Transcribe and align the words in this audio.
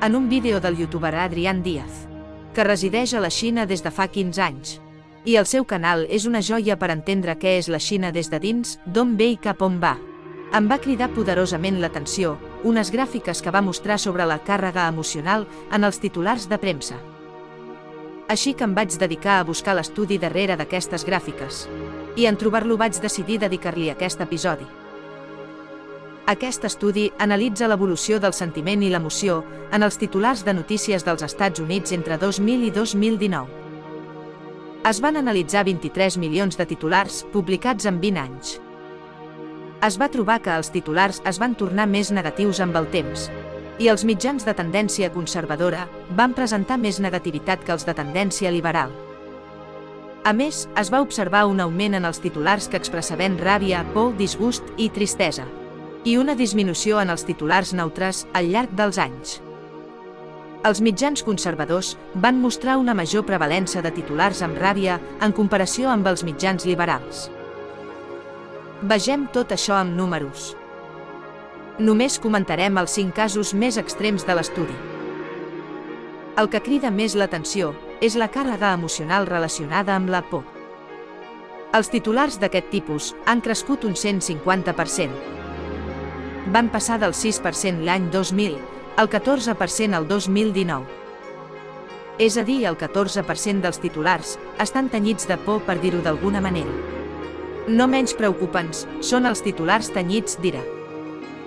en 0.00 0.14
un 0.14 0.28
vídeo 0.28 0.60
del 0.60 0.76
youtuber 0.76 1.14
Adrián 1.16 1.62
Díaz, 1.62 2.06
que 2.54 2.64
resideix 2.64 3.14
a 3.14 3.20
la 3.20 3.30
Xina 3.30 3.66
des 3.66 3.82
de 3.82 3.90
fa 3.90 4.06
15 4.08 4.42
anys. 4.42 4.80
I 5.24 5.34
el 5.36 5.46
seu 5.46 5.66
canal 5.66 6.06
és 6.08 6.24
una 6.24 6.40
joia 6.40 6.78
per 6.78 6.92
entendre 6.94 7.34
què 7.38 7.56
és 7.58 7.68
la 7.68 7.80
Xina 7.82 8.12
des 8.14 8.30
de 8.30 8.38
dins, 8.38 8.78
d'on 8.86 9.16
ve 9.18 9.32
i 9.34 9.36
cap 9.36 9.62
on 9.62 9.80
va. 9.82 9.96
Em 10.54 10.70
va 10.70 10.78
cridar 10.78 11.10
poderosament 11.12 11.80
l'atenció 11.82 12.38
unes 12.64 12.92
gràfiques 12.94 13.42
que 13.42 13.50
va 13.50 13.62
mostrar 13.62 13.98
sobre 13.98 14.24
la 14.26 14.38
càrrega 14.38 14.88
emocional 14.88 15.46
en 15.72 15.84
els 15.84 15.98
titulars 15.98 16.48
de 16.48 16.58
premsa. 16.58 16.96
Així 18.28 18.54
que 18.54 18.64
em 18.64 18.74
vaig 18.74 18.94
dedicar 18.98 19.38
a 19.40 19.44
buscar 19.44 19.74
l'estudi 19.74 20.18
darrere 20.18 20.56
d'aquestes 20.56 21.04
gràfiques. 21.06 21.66
I 22.16 22.26
en 22.26 22.36
trobar-lo 22.36 22.76
vaig 22.76 23.00
decidir 23.02 23.38
dedicar-li 23.38 23.90
aquest 23.90 24.20
episodi. 24.20 24.66
Aquest 26.28 26.66
estudi 26.68 27.06
analitza 27.24 27.64
l'evolució 27.70 28.18
del 28.20 28.34
sentiment 28.36 28.82
i 28.84 28.90
l'emoció 28.92 29.38
en 29.72 29.80
els 29.86 29.96
titulars 29.96 30.42
de 30.44 30.52
notícies 30.52 31.04
dels 31.06 31.22
Estats 31.24 31.62
Units 31.62 31.94
entre 31.96 32.18
2000 32.20 32.66
i 32.66 32.72
2019. 32.74 33.46
Es 34.90 34.98
van 35.00 35.16
analitzar 35.16 35.62
23 35.64 36.18
milions 36.20 36.58
de 36.60 36.66
titulars 36.68 37.22
publicats 37.32 37.88
en 37.88 37.96
20 38.02 38.20
anys. 38.20 38.50
Es 39.88 39.96
va 39.96 40.10
trobar 40.12 40.36
que 40.44 40.52
els 40.52 40.68
titulars 40.74 41.22
es 41.24 41.40
van 41.40 41.54
tornar 41.56 41.86
més 41.88 42.10
negatius 42.12 42.60
amb 42.60 42.76
el 42.76 42.90
temps, 42.92 43.30
i 43.80 43.88
els 43.88 44.04
mitjans 44.04 44.44
de 44.44 44.52
tendència 44.58 45.08
conservadora 45.14 45.86
van 46.18 46.34
presentar 46.36 46.76
més 46.82 46.98
negativitat 47.00 47.64
que 47.64 47.72
els 47.72 47.88
de 47.88 47.94
tendència 47.96 48.52
liberal. 48.52 48.92
A 50.28 50.34
més, 50.36 50.66
es 50.76 50.92
va 50.92 51.00
observar 51.00 51.46
un 51.48 51.64
augment 51.64 51.96
en 51.96 52.04
els 52.04 52.20
titulars 52.20 52.68
que 52.68 52.76
expressaven 52.76 53.40
ràbia, 53.40 53.80
por, 53.96 54.12
disgust 54.20 54.68
i 54.76 54.90
tristesa 54.92 55.46
i 56.04 56.16
una 56.16 56.34
disminució 56.38 57.00
en 57.02 57.10
els 57.10 57.24
titulars 57.26 57.74
neutres 57.74 58.26
al 58.34 58.50
llarg 58.52 58.74
dels 58.78 58.98
anys. 59.02 59.38
Els 60.66 60.80
mitjans 60.82 61.22
conservadors 61.22 61.92
van 62.14 62.40
mostrar 62.42 62.76
una 62.78 62.94
major 62.94 63.24
prevalença 63.26 63.82
de 63.82 63.92
titulars 63.94 64.42
amb 64.42 64.58
ràbia 64.58 64.98
en 65.22 65.32
comparació 65.32 65.88
amb 65.90 66.06
els 66.10 66.24
mitjans 66.26 66.66
liberals. 66.66 67.28
Vegem 68.82 69.28
tot 69.34 69.54
això 69.54 69.78
amb 69.78 69.94
números. 69.94 70.52
Només 71.78 72.18
comentarem 72.18 72.78
els 72.78 72.94
cinc 72.98 73.14
casos 73.14 73.54
més 73.54 73.78
extrems 73.78 74.26
de 74.26 74.34
l'estudi. 74.34 74.74
El 76.38 76.50
que 76.50 76.62
crida 76.62 76.90
més 76.90 77.14
l'atenció 77.14 77.72
és 78.02 78.18
la 78.18 78.30
càrrega 78.30 78.74
emocional 78.74 79.26
relacionada 79.26 79.94
amb 79.94 80.10
la 80.10 80.22
por. 80.26 80.44
Els 81.74 81.90
titulars 81.90 82.38
d'aquest 82.42 82.70
tipus 82.70 83.14
han 83.26 83.42
crescut 83.44 83.84
un 83.84 83.94
150%, 83.94 85.37
van 86.52 86.70
passar 86.72 86.98
del 87.00 87.12
6% 87.12 87.84
l'any 87.84 88.08
2000 88.12 88.56
al 88.98 89.08
14% 89.10 89.96
el 89.98 90.08
2019. 90.08 90.86
És 92.18 92.36
a 92.36 92.42
dir, 92.42 92.64
el 92.66 92.76
14% 92.78 93.62
dels 93.62 93.78
titulars 93.78 94.38
estan 94.58 94.88
tenyits 94.90 95.28
de 95.28 95.36
por 95.38 95.62
per 95.62 95.78
dir-ho 95.82 96.00
d'alguna 96.02 96.40
manera. 96.42 96.72
No 97.68 97.86
menys 97.86 98.16
preocupants 98.18 98.86
són 99.04 99.28
els 99.28 99.44
titulars 99.44 99.92
tenyits 99.94 100.38
d'ira, 100.42 100.64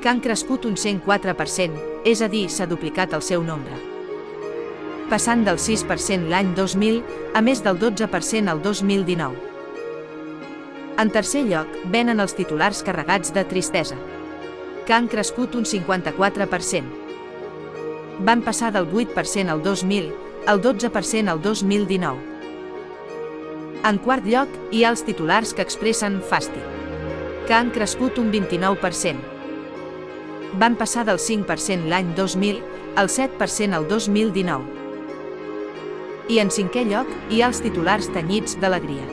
que 0.02 0.10
han 0.10 0.22
crescut 0.22 0.66
un 0.70 0.78
104%, 0.78 1.82
és 2.06 2.22
a 2.22 2.30
dir, 2.32 2.48
s'ha 2.50 2.70
duplicat 2.70 3.14
el 3.18 3.26
seu 3.26 3.44
nombre. 3.44 3.76
Passant 5.10 5.44
del 5.44 5.60
6% 5.60 6.30
l'any 6.32 6.54
2000 6.56 7.02
a 7.36 7.42
més 7.44 7.60
del 7.66 7.82
12% 7.82 8.54
el 8.54 8.62
2019. 8.64 9.36
En 11.02 11.10
tercer 11.12 11.44
lloc, 11.50 11.68
venen 11.92 12.22
els 12.24 12.38
titulars 12.38 12.84
carregats 12.86 13.34
de 13.36 13.44
tristesa, 13.50 13.98
que 14.92 14.96
han 14.96 15.08
crescut 15.08 15.54
un 15.56 15.64
54%. 15.64 16.84
Van 18.28 18.42
passar 18.44 18.74
del 18.76 18.90
8% 18.92 19.48
al 19.48 19.64
2000 19.64 20.12
al 20.52 20.62
12% 20.62 21.30
al 21.32 21.42
2019. 21.42 22.20
En 23.88 23.98
quart 24.04 24.28
lloc, 24.28 24.50
hi 24.76 24.84
ha 24.84 24.92
els 24.92 25.06
titulars 25.08 25.56
que 25.56 25.64
expressen 25.64 26.20
fàstic, 26.20 26.68
que 27.48 27.56
han 27.56 27.72
crescut 27.72 28.20
un 28.20 28.36
29%. 28.36 29.16
Van 30.60 30.76
passar 30.76 31.08
del 31.08 31.24
5% 31.24 31.88
l'any 31.88 32.12
2000 32.20 32.60
al 33.00 33.08
7% 33.08 33.72
al 33.80 33.88
2019. 33.88 34.68
I 36.36 36.44
en 36.44 36.52
cinquè 36.52 36.84
lloc, 36.92 37.08
hi 37.30 37.40
ha 37.40 37.48
els 37.48 37.64
titulars 37.64 38.12
tenyits 38.12 38.60
d'alegria, 38.60 39.08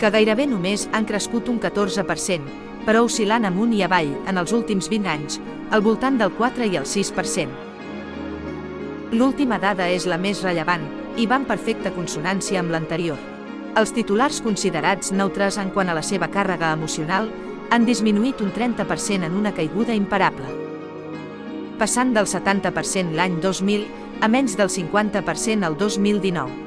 que 0.00 0.08
gairebé 0.08 0.48
només 0.48 0.88
han 0.96 1.04
crescut 1.04 1.52
un 1.52 1.60
14%, 1.60 2.65
però 2.86 3.02
oscil·lant 3.04 3.44
amunt 3.44 3.74
i 3.74 3.82
avall 3.82 4.12
en 4.30 4.38
els 4.38 4.52
últims 4.54 4.88
20 4.88 5.10
anys, 5.10 5.40
al 5.74 5.82
voltant 5.82 6.16
del 6.20 6.30
4 6.38 6.70
i 6.70 6.78
el 6.78 6.86
6%. 6.86 7.50
L'última 9.12 9.58
dada 9.62 9.88
és 9.90 10.06
la 10.06 10.18
més 10.18 10.42
rellevant 10.46 10.86
i 11.18 11.26
va 11.26 11.40
en 11.40 11.46
perfecta 11.46 11.92
consonància 11.94 12.60
amb 12.62 12.70
l'anterior. 12.74 13.18
Els 13.76 13.92
titulars 13.92 14.40
considerats 14.40 15.12
neutres 15.12 15.58
en 15.60 15.70
quant 15.74 15.90
a 15.90 15.96
la 15.98 16.02
seva 16.06 16.30
càrrega 16.32 16.72
emocional 16.72 17.28
han 17.70 17.84
disminuït 17.84 18.40
un 18.40 18.52
30% 18.54 19.26
en 19.26 19.34
una 19.36 19.52
caiguda 19.54 19.94
imparable. 19.94 20.46
Passant 21.76 22.14
del 22.16 22.30
70% 22.30 23.12
l'any 23.18 23.40
2000 23.42 23.84
a 24.22 24.30
menys 24.32 24.56
del 24.56 24.72
50% 24.72 25.66
el 25.66 25.76
2019. 25.76 26.65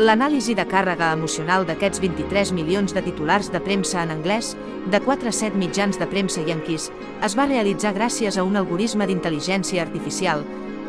L'anàlisi 0.00 0.54
de 0.56 0.64
càrrega 0.64 1.10
emocional 1.12 1.66
d'aquests 1.68 2.00
23 2.00 2.54
milions 2.56 2.94
de 2.96 3.02
titulars 3.04 3.50
de 3.52 3.60
premsa 3.60 4.00
en 4.00 4.14
anglès, 4.14 4.54
de 4.88 5.00
4 5.04 5.28
a 5.28 5.32
7 5.36 5.60
mitjans 5.60 6.00
de 6.00 6.08
premsa 6.08 6.40
yanquis, 6.46 6.86
es 7.26 7.36
va 7.36 7.44
realitzar 7.50 7.92
gràcies 7.98 8.38
a 8.40 8.46
un 8.48 8.56
algoritme 8.56 9.04
d'intel·ligència 9.04 9.84
artificial, 9.84 10.46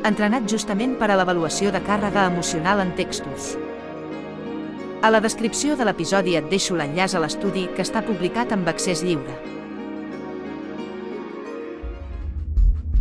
entrenat 0.08 0.48
justament 0.48 0.96
per 0.96 1.12
a 1.12 1.20
l'avaluació 1.20 1.76
de 1.76 1.84
càrrega 1.84 2.24
emocional 2.32 2.80
en 2.88 2.96
textos. 2.96 3.58
A 5.04 5.12
la 5.12 5.20
descripció 5.20 5.76
de 5.76 5.92
l'episodi 5.92 6.40
et 6.40 6.48
deixo 6.48 6.80
l'enllaç 6.80 7.18
a 7.18 7.26
l'estudi 7.26 7.68
que 7.76 7.84
està 7.84 8.08
publicat 8.08 8.56
amb 8.56 8.72
accés 8.72 9.04
lliure. 9.04 9.51